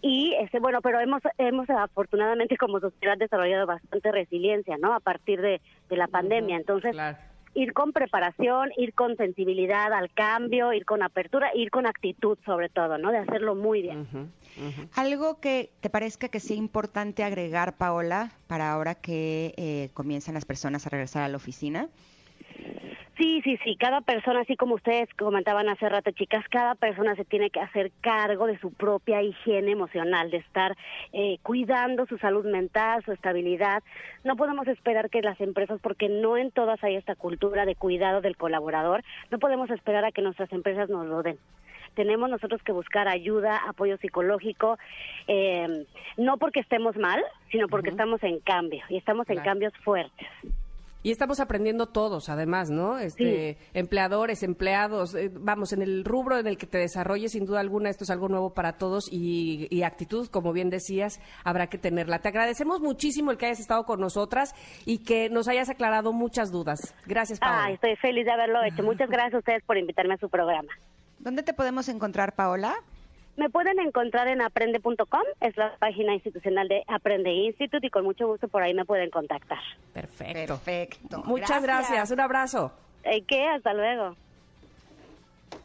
Y 0.01 0.33
este 0.39 0.59
bueno 0.59 0.81
pero 0.81 0.99
hemos 0.99 1.21
hemos 1.37 1.69
afortunadamente 1.69 2.57
como 2.57 2.79
sociedad 2.79 3.17
desarrollado 3.17 3.67
bastante 3.67 4.11
resiliencia 4.11 4.77
no 4.77 4.93
a 4.93 4.99
partir 4.99 5.41
de, 5.41 5.61
de 5.89 5.97
la 5.97 6.07
pandemia. 6.07 6.55
Entonces 6.55 6.95
ir 7.53 7.73
con 7.73 7.91
preparación, 7.91 8.69
ir 8.77 8.93
con 8.93 9.15
sensibilidad 9.17 9.91
al 9.93 10.11
cambio, 10.11 10.73
ir 10.73 10.85
con 10.85 11.03
apertura, 11.03 11.49
ir 11.55 11.69
con 11.69 11.85
actitud 11.85 12.37
sobre 12.45 12.69
todo, 12.69 12.97
¿no? 12.97 13.11
De 13.11 13.17
hacerlo 13.17 13.55
muy 13.55 13.81
bien. 13.81 14.07
Algo 14.95 15.39
que 15.39 15.71
te 15.81 15.89
parezca 15.89 16.29
que 16.29 16.39
sea 16.39 16.57
importante 16.57 17.23
agregar, 17.23 17.77
Paola, 17.77 18.31
para 18.47 18.71
ahora 18.71 18.95
que 18.95 19.53
eh, 19.57 19.89
comienzan 19.93 20.33
las 20.33 20.45
personas 20.45 20.85
a 20.85 20.89
regresar 20.89 21.23
a 21.23 21.27
la 21.27 21.37
oficina. 21.37 21.89
Sí, 23.17 23.41
sí, 23.43 23.57
sí, 23.63 23.75
cada 23.75 24.01
persona, 24.01 24.41
así 24.41 24.55
como 24.55 24.75
ustedes 24.75 25.07
comentaban 25.13 25.69
hace 25.69 25.87
rato, 25.87 26.09
chicas, 26.11 26.43
cada 26.49 26.75
persona 26.75 27.15
se 27.15 27.25
tiene 27.25 27.51
que 27.51 27.59
hacer 27.59 27.91
cargo 28.01 28.47
de 28.47 28.57
su 28.59 28.71
propia 28.73 29.21
higiene 29.21 29.71
emocional, 29.71 30.31
de 30.31 30.37
estar 30.37 30.75
eh, 31.13 31.37
cuidando 31.43 32.07
su 32.07 32.17
salud 32.17 32.45
mental, 32.45 33.03
su 33.03 33.11
estabilidad. 33.11 33.83
No 34.23 34.37
podemos 34.37 34.67
esperar 34.67 35.09
que 35.09 35.21
las 35.21 35.39
empresas, 35.39 35.79
porque 35.83 36.09
no 36.09 36.35
en 36.35 36.51
todas 36.51 36.83
hay 36.83 36.95
esta 36.95 37.15
cultura 37.15 37.65
de 37.65 37.75
cuidado 37.75 38.21
del 38.21 38.37
colaborador, 38.37 39.03
no 39.29 39.37
podemos 39.39 39.69
esperar 39.69 40.03
a 40.05 40.11
que 40.11 40.21
nuestras 40.21 40.51
empresas 40.51 40.89
nos 40.89 41.05
lo 41.05 41.21
den 41.21 41.37
tenemos 41.93 42.29
nosotros 42.29 42.63
que 42.63 42.71
buscar 42.71 43.09
ayuda, 43.09 43.57
apoyo 43.67 43.97
psicológico, 43.97 44.77
eh, 45.27 45.85
no 46.15 46.37
porque 46.37 46.61
estemos 46.61 46.95
mal, 46.95 47.21
sino 47.51 47.67
porque 47.67 47.89
estamos 47.89 48.23
en 48.23 48.39
cambio 48.39 48.81
y 48.87 48.95
estamos 48.95 49.29
en 49.29 49.39
cambios 49.39 49.73
fuertes. 49.83 50.27
Y 51.03 51.11
estamos 51.11 51.39
aprendiendo 51.39 51.87
todos, 51.87 52.29
además, 52.29 52.69
¿no? 52.69 52.99
Este, 52.99 53.57
Empleadores, 53.73 54.43
empleados, 54.43 55.15
eh, 55.15 55.31
vamos, 55.33 55.73
en 55.73 55.81
el 55.81 56.05
rubro 56.05 56.37
en 56.37 56.47
el 56.47 56.57
que 56.57 56.67
te 56.67 56.77
desarrolles, 56.77 57.31
sin 57.31 57.45
duda 57.45 57.59
alguna, 57.59 57.89
esto 57.89 58.03
es 58.03 58.09
algo 58.11 58.29
nuevo 58.29 58.53
para 58.53 58.73
todos 58.73 59.09
y, 59.11 59.81
actitud, 59.83 60.27
como 60.27 60.53
bien 60.53 60.69
decías, 60.69 61.19
habrá 61.43 61.67
que 61.67 61.79
tenerla. 61.79 62.19
Te 62.19 62.27
agradecemos 62.27 62.81
muchísimo 62.81 63.31
el 63.31 63.37
que 63.37 63.47
hayas 63.47 63.59
estado 63.59 63.83
con 63.85 63.99
nosotras 63.99 64.53
y 64.85 64.99
que 64.99 65.29
nos 65.29 65.47
hayas 65.47 65.69
aclarado 65.69 66.13
muchas 66.13 66.51
dudas. 66.51 66.93
Gracias, 67.07 67.39
Paola. 67.39 67.65
Ah, 67.65 67.71
estoy 67.71 67.95
feliz 67.95 68.25
de 68.25 68.31
haberlo 68.31 68.63
hecho. 68.63 68.83
Muchas 68.83 69.09
gracias 69.09 69.33
a 69.33 69.37
ustedes 69.39 69.63
por 69.63 69.77
invitarme 69.77 70.13
a 70.13 70.17
su 70.17 70.29
programa. 70.29 70.71
¿Dónde 71.17 71.43
te 71.43 71.53
podemos 71.53 71.89
encontrar, 71.89 72.35
Paola? 72.35 72.75
Me 73.37 73.49
pueden 73.49 73.79
encontrar 73.79 74.27
en 74.27 74.41
aprende.com, 74.41 75.23
es 75.39 75.57
la 75.57 75.75
página 75.79 76.13
institucional 76.13 76.67
de 76.67 76.83
Aprende 76.87 77.31
Institute 77.31 77.85
y 77.85 77.89
con 77.89 78.03
mucho 78.03 78.27
gusto 78.27 78.47
por 78.47 78.61
ahí 78.61 78.73
me 78.73 78.85
pueden 78.85 79.09
contactar. 79.09 79.59
Perfecto. 79.93 80.59
Perfecto. 80.63 81.23
Muchas 81.25 81.63
gracias. 81.63 82.11
Un 82.11 82.19
abrazo. 82.19 82.71
¿Qué? 83.27 83.47
Hasta 83.47 83.73
luego. 83.73 84.15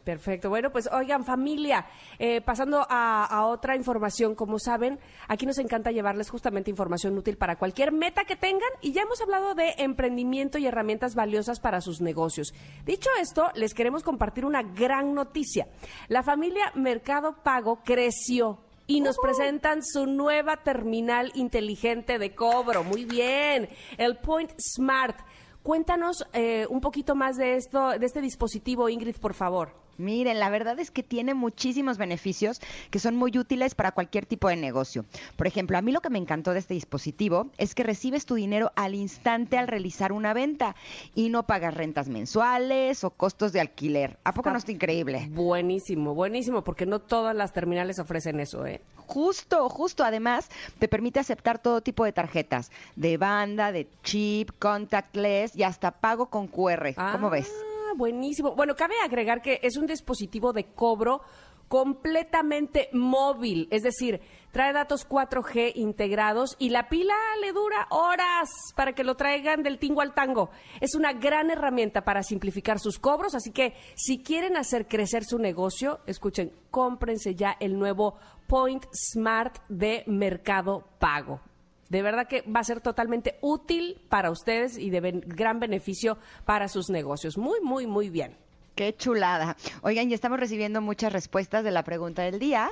Perfecto. 0.07 0.47
Bueno, 0.49 0.71
pues 0.71 0.87
oigan, 0.89 1.25
familia, 1.25 1.85
eh, 2.17 2.39
pasando 2.39 2.87
a, 2.89 3.45
otra 3.47 3.75
información, 3.75 4.35
como 4.35 4.57
saben, 4.57 4.99
aquí 5.27 5.45
nos 5.45 5.57
encanta 5.57 5.91
llevarles 5.91 6.29
justamente 6.29 6.71
información 6.71 7.17
útil 7.17 7.35
para 7.35 7.57
cualquier 7.57 7.91
meta 7.91 8.23
que 8.23 8.37
tengan 8.37 8.69
y 8.79 8.93
ya 8.93 9.01
hemos 9.01 9.19
hablado 9.19 9.53
de 9.53 9.73
emprendimiento 9.79 10.59
y 10.59 10.65
herramientas 10.65 11.13
valiosas 11.13 11.59
para 11.59 11.81
sus 11.81 11.99
negocios. 11.99 12.53
Dicho 12.85 13.09
esto, 13.19 13.51
les 13.55 13.73
queremos 13.73 14.01
compartir 14.01 14.45
una 14.45 14.63
gran 14.63 15.13
noticia. 15.13 15.67
La 16.07 16.23
familia 16.23 16.71
Mercado 16.73 17.43
Pago 17.43 17.81
creció 17.83 18.59
y 18.87 19.01
nos 19.01 19.17
presentan 19.17 19.83
su 19.83 20.05
nueva 20.05 20.63
terminal 20.63 21.33
inteligente 21.35 22.17
de 22.17 22.33
cobro. 22.33 22.85
Muy 22.85 23.03
bien, 23.03 23.67
el 23.97 24.15
Point 24.19 24.53
Smart. 24.57 25.19
Cuéntanos 25.63 26.25
eh, 26.31 26.65
un 26.69 26.79
poquito 26.79 27.13
más 27.13 27.35
de 27.35 27.57
esto, 27.57 27.89
de 27.99 28.05
este 28.05 28.21
dispositivo, 28.21 28.87
Ingrid, 28.87 29.17
por 29.17 29.33
favor. 29.33 29.86
Miren, 29.97 30.39
la 30.39 30.49
verdad 30.49 30.79
es 30.79 30.91
que 30.91 31.03
tiene 31.03 31.33
muchísimos 31.33 31.97
beneficios 31.97 32.59
que 32.91 32.99
son 32.99 33.15
muy 33.15 33.37
útiles 33.37 33.75
para 33.75 33.91
cualquier 33.91 34.25
tipo 34.25 34.47
de 34.49 34.55
negocio. 34.55 35.05
Por 35.35 35.47
ejemplo, 35.47 35.77
a 35.77 35.81
mí 35.81 35.91
lo 35.91 36.01
que 36.01 36.09
me 36.09 36.19
encantó 36.19 36.53
de 36.53 36.59
este 36.59 36.73
dispositivo 36.73 37.49
es 37.57 37.75
que 37.75 37.83
recibes 37.83 38.25
tu 38.25 38.35
dinero 38.35 38.71
al 38.75 38.95
instante 38.95 39.57
al 39.57 39.67
realizar 39.67 40.11
una 40.11 40.33
venta 40.33 40.75
y 41.15 41.29
no 41.29 41.43
pagas 41.47 41.73
rentas 41.73 42.09
mensuales 42.09 43.03
o 43.03 43.09
costos 43.09 43.53
de 43.53 43.61
alquiler. 43.61 44.17
¿A 44.23 44.33
poco 44.33 44.51
no 44.51 44.57
está 44.57 44.71
increíble? 44.71 45.27
Buenísimo, 45.31 46.13
buenísimo, 46.13 46.63
porque 46.63 46.85
no 46.85 46.99
todas 46.99 47.35
las 47.35 47.53
terminales 47.53 47.99
ofrecen 47.99 48.39
eso, 48.39 48.65
¿eh? 48.65 48.81
Justo, 49.07 49.69
justo. 49.69 50.03
Además, 50.03 50.49
te 50.79 50.87
permite 50.87 51.19
aceptar 51.19 51.59
todo 51.59 51.81
tipo 51.81 52.03
de 52.03 52.11
tarjetas, 52.11 52.71
de 52.95 53.17
banda, 53.17 53.71
de 53.71 53.87
chip, 54.03 54.51
contactless 54.59 55.55
y 55.55 55.63
hasta 55.63 55.91
pago 55.91 56.27
con 56.27 56.47
QR. 56.47 56.93
¿Cómo 57.13 57.27
Ah, 57.27 57.31
ves? 57.31 57.51
Buenísimo. 57.97 58.55
Bueno, 58.55 58.75
cabe 58.75 58.93
agregar 59.03 59.41
que 59.41 59.59
es 59.63 59.75
un 59.75 59.87
dispositivo 59.87 60.53
de 60.53 60.65
cobro 60.65 61.21
completamente 61.67 62.89
móvil, 62.93 63.67
es 63.71 63.81
decir, 63.81 64.21
trae 64.51 64.71
datos 64.71 65.09
4G 65.09 65.71
integrados 65.75 66.55
y 66.59 66.69
la 66.69 66.89
pila 66.89 67.15
le 67.41 67.53
dura 67.53 67.87
horas 67.89 68.49
para 68.75 68.93
que 68.93 69.03
lo 69.03 69.15
traigan 69.15 69.63
del 69.63 69.79
tingo 69.79 70.01
al 70.01 70.13
tango. 70.13 70.51
Es 70.79 70.93
una 70.93 71.11
gran 71.13 71.49
herramienta 71.49 72.03
para 72.03 72.21
simplificar 72.21 72.79
sus 72.79 72.99
cobros, 72.99 73.33
así 73.33 73.51
que 73.51 73.73
si 73.95 74.21
quieren 74.21 74.57
hacer 74.57 74.87
crecer 74.87 75.23
su 75.25 75.39
negocio, 75.39 75.99
escuchen, 76.05 76.53
cómprense 76.69 77.33
ya 77.33 77.57
el 77.59 77.79
nuevo 77.79 78.15
Point 78.45 78.85
Smart 78.93 79.57
de 79.69 80.03
Mercado 80.05 80.87
Pago. 80.99 81.41
De 81.89 82.01
verdad 82.01 82.27
que 82.27 82.41
va 82.43 82.59
a 82.59 82.63
ser 82.63 82.81
totalmente 82.81 83.37
útil 83.41 84.01
para 84.09 84.29
ustedes 84.31 84.77
y 84.77 84.89
de 84.89 84.99
ben- 85.01 85.23
gran 85.25 85.59
beneficio 85.59 86.17
para 86.45 86.67
sus 86.67 86.89
negocios. 86.89 87.37
Muy, 87.37 87.59
muy, 87.61 87.87
muy 87.87 88.09
bien. 88.09 88.35
Qué 88.75 88.95
chulada. 88.95 89.57
Oigan, 89.81 90.07
ya 90.07 90.13
estamos 90.13 90.39
recibiendo 90.39 90.81
muchas 90.81 91.11
respuestas 91.11 91.63
de 91.63 91.71
la 91.71 91.81
pregunta 91.83 92.21
del 92.21 92.37
día. 92.37 92.69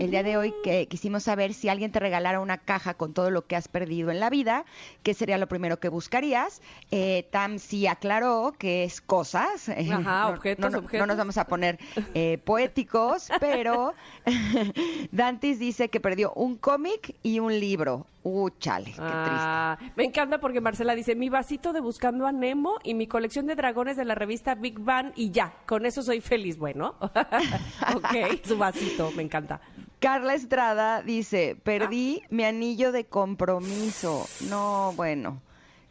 El 0.00 0.10
día 0.10 0.24
de 0.24 0.36
hoy 0.36 0.52
que 0.64 0.88
quisimos 0.88 1.22
saber 1.22 1.54
si 1.54 1.68
alguien 1.68 1.92
te 1.92 2.00
regalara 2.00 2.40
una 2.40 2.58
caja 2.58 2.94
con 2.94 3.14
todo 3.14 3.30
lo 3.30 3.46
que 3.46 3.54
has 3.54 3.68
perdido 3.68 4.10
en 4.10 4.18
la 4.18 4.30
vida, 4.30 4.64
¿qué 5.04 5.14
sería 5.14 5.38
lo 5.38 5.46
primero 5.46 5.78
que 5.78 5.88
buscarías? 5.90 6.60
Eh, 6.90 7.28
Tam 7.30 7.60
sí 7.60 7.86
aclaró 7.86 8.52
que 8.58 8.82
es 8.82 9.00
cosas. 9.00 9.68
Ajá, 10.00 10.22
no- 10.24 10.28
objetos, 10.30 10.64
no, 10.64 10.70
no- 10.70 10.78
objetos. 10.78 10.98
No 10.98 11.06
nos 11.06 11.16
vamos 11.18 11.38
a 11.38 11.46
poner 11.46 11.78
eh, 12.14 12.38
poéticos, 12.44 13.28
pero 13.38 13.94
Dantis 15.12 15.60
dice 15.60 15.88
que 15.88 16.00
perdió 16.00 16.32
un 16.34 16.56
cómic 16.56 17.14
y 17.22 17.38
un 17.38 17.58
libro. 17.60 18.06
Uh, 18.26 18.48
chale, 18.58 18.86
qué 18.86 18.92
triste. 18.92 19.04
Ah, 19.06 19.78
me 19.96 20.04
encanta 20.04 20.38
porque 20.40 20.60
Marcela 20.60 20.94
dice, 20.94 21.14
mi 21.14 21.28
vasito 21.28 21.74
de 21.74 21.80
Buscando 21.80 22.26
a 22.26 22.32
Nemo 22.32 22.76
y 22.82 22.94
mi 22.94 23.06
colección 23.06 23.46
de 23.46 23.54
dragones 23.54 23.98
de 23.98 24.06
la 24.06 24.14
revista 24.14 24.54
Big 24.54 24.78
Bang 24.80 25.12
y 25.14 25.30
ya, 25.30 25.52
con 25.66 25.84
eso 25.84 26.02
soy 26.02 26.22
feliz. 26.22 26.56
Bueno, 26.56 26.94
ok, 27.00 28.40
su 28.44 28.56
vasito, 28.56 29.10
me 29.14 29.22
encanta. 29.22 29.60
Carla 30.00 30.34
Estrada 30.34 31.02
dice, 31.02 31.56
perdí 31.62 32.22
Ah. 32.24 32.26
mi 32.30 32.44
anillo 32.44 32.92
de 32.92 33.04
compromiso. 33.04 34.26
No, 34.48 34.92
bueno, 34.96 35.42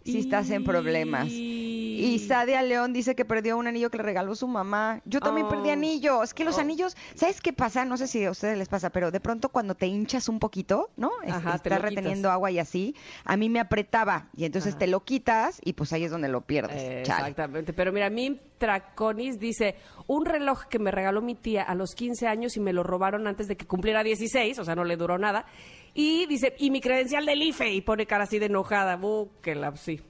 si 0.04 0.20
estás 0.20 0.50
en 0.50 0.64
problemas. 0.64 1.28
Y 1.30 1.73
Sadia 2.20 2.62
León 2.62 2.94
dice 2.94 3.16
que 3.16 3.26
perdió 3.26 3.58
un 3.58 3.68
anillo 3.68 3.90
que 3.90 3.98
le 3.98 4.04
regaló 4.04 4.36
su 4.36 4.48
mamá. 4.48 5.02
Yo 5.06 5.20
también 5.20 5.48
perdí 5.48 5.70
Oh. 5.70 5.74
anillo. 5.74 6.24
Es 6.24 6.34
que 6.34 6.44
los 6.44 6.58
Oh. 6.58 6.62
anillos, 6.62 6.96
¿sabes 7.16 7.42
qué 7.42 7.54
pasa? 7.54 7.86
No 7.86 7.98
sé 7.98 8.08
si 8.08 8.24
a 8.26 8.32
ustedes 8.32 8.58
les 8.58 8.68
pasa, 8.70 8.90
pero 8.90 9.12
de 9.12 9.20
pronto 9.20 9.50
cuando 9.50 9.76
te 9.76 9.88
hinchas 9.88 10.30
un 10.30 10.40
poquito, 10.40 10.90
¿no? 10.98 11.12
Ajá, 11.28 11.52
te 11.52 11.70
estás 11.70 11.82
reteniendo 11.82 12.30
agua 12.32 12.52
y 12.52 12.60
así, 12.60 12.96
a 13.26 13.38
mí 13.38 13.50
me 13.50 13.60
apretaba 13.60 14.30
y 14.36 14.46
entonces 14.46 14.78
te 14.78 14.88
lo 14.88 15.02
quitas 15.04 15.60
y 15.64 15.74
pues 15.74 15.94
ahí 15.94 16.04
es 16.04 16.12
donde 16.12 16.28
lo 16.30 16.42
pierdes. 16.42 16.82
Eh. 16.82 17.00
Exactamente, 17.02 17.74
pero 17.74 17.92
mira, 17.92 18.10
mi 18.10 18.40
Traconis 18.58 19.40
dice, 19.40 19.76
un 20.08 20.26
reloj 20.26 20.66
que 20.66 20.80
me 20.80 20.90
regaló 20.92 21.22
mi 21.22 21.36
tía 21.36 21.64
a 21.64 21.76
los 21.76 21.96
15 21.96 22.28
años 22.28 22.56
y 22.56 22.60
me 22.60 22.72
lo 22.74 22.84
robaron 22.84 23.28
antes 23.28 23.48
de 23.48 23.58
que 23.58 23.66
cumpliera 23.66 24.04
16, 24.04 24.58
o 24.60 24.64
sea, 24.66 24.76
no 24.76 24.84
le 24.84 24.96
duró 24.96 25.18
nada. 25.18 25.46
Y 25.94 26.26
dice, 26.28 26.56
y 26.58 26.72
mi 26.72 26.82
credencial 26.82 27.26
del 27.26 27.42
IFE, 27.44 27.72
y 27.72 27.82
pone 27.82 28.06
cara 28.08 28.24
así 28.24 28.40
de 28.40 28.48
enojada, 28.48 28.98
uh, 29.02 29.30
que 29.42 29.54
la, 29.54 29.76
sí. 29.76 30.02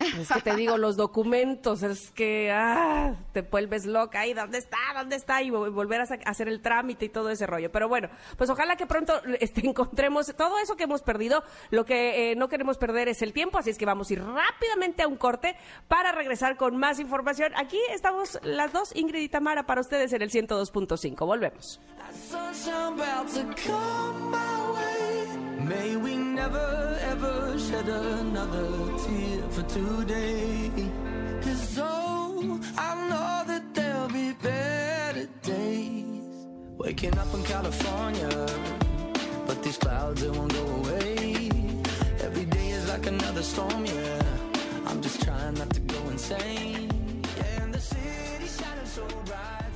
Es 0.00 0.28
que 0.28 0.40
te 0.42 0.54
digo, 0.54 0.78
los 0.78 0.96
documentos, 0.96 1.82
es 1.82 2.12
que 2.12 2.52
ah, 2.52 3.14
te 3.32 3.42
vuelves 3.42 3.84
loca. 3.84 4.26
¿Y 4.26 4.32
dónde 4.34 4.58
está? 4.58 4.78
¿Dónde 4.94 5.16
está? 5.16 5.42
Y 5.42 5.50
vol- 5.50 5.72
volver 5.72 6.00
a 6.00 6.04
hacer 6.04 6.46
el 6.48 6.60
trámite 6.60 7.06
y 7.06 7.08
todo 7.08 7.30
ese 7.30 7.46
rollo. 7.46 7.72
Pero 7.72 7.88
bueno, 7.88 8.08
pues 8.36 8.48
ojalá 8.48 8.76
que 8.76 8.86
pronto 8.86 9.20
este, 9.40 9.66
encontremos 9.66 10.32
todo 10.36 10.58
eso 10.58 10.76
que 10.76 10.84
hemos 10.84 11.02
perdido. 11.02 11.42
Lo 11.70 11.84
que 11.84 12.30
eh, 12.32 12.36
no 12.36 12.48
queremos 12.48 12.78
perder 12.78 13.08
es 13.08 13.22
el 13.22 13.32
tiempo, 13.32 13.58
así 13.58 13.70
es 13.70 13.78
que 13.78 13.86
vamos 13.86 14.08
a 14.10 14.12
ir 14.12 14.22
rápidamente 14.24 15.02
a 15.02 15.08
un 15.08 15.16
corte 15.16 15.56
para 15.88 16.12
regresar 16.12 16.56
con 16.56 16.76
más 16.76 17.00
información. 17.00 17.52
Aquí 17.56 17.78
estamos 17.90 18.38
las 18.42 18.72
dos, 18.72 18.94
Ingrid 18.94 19.22
y 19.22 19.28
Tamara, 19.28 19.66
para 19.66 19.80
ustedes 19.80 20.12
en 20.12 20.22
el 20.22 20.30
102.5. 20.30 21.26
Volvemos. 21.26 21.80
May 25.68 25.96
we 25.96 26.16
never 26.16 26.98
ever 27.02 27.58
shed 27.58 27.88
another 27.88 28.68
tear 29.02 29.42
for 29.50 29.62
today. 29.64 30.70
Cause 31.42 31.78
oh, 31.78 32.58
I 32.78 32.90
know 33.10 33.44
that 33.50 33.74
there'll 33.74 34.08
be 34.08 34.32
better 34.42 35.28
days. 35.42 36.22
Waking 36.78 37.18
up 37.18 37.34
in 37.34 37.42
California, 37.42 38.46
but 39.46 39.62
these 39.62 39.76
clouds 39.76 40.22
they 40.22 40.30
won't 40.30 40.54
go 40.54 40.64
away. 40.80 41.50
Every 42.20 42.46
day 42.46 42.68
is 42.70 42.88
like 42.88 43.06
another 43.06 43.42
storm, 43.42 43.84
yeah. 43.84 44.22
I'm 44.86 45.02
just 45.02 45.22
trying 45.22 45.54
not 45.54 45.70
to 45.70 45.80
go 45.80 45.98
insane. 46.08 46.88
Yeah, 47.36 47.62
and 47.62 47.74
the 47.74 47.80
city 47.80 48.48
shining 48.58 48.86
so 48.86 49.06
bright, 49.26 49.67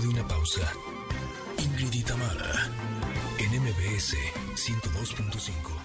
de 0.00 0.08
una 0.08 0.26
pausa. 0.26 0.72
Ingrid 1.58 1.92
y 1.92 2.02
Tamara, 2.02 2.70
en 3.38 3.62
MBS 3.62 4.16
102.5. 4.54 5.81